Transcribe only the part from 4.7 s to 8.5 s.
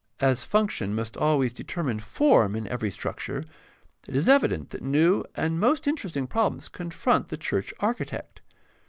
that new and most interesting problems confront the church architect.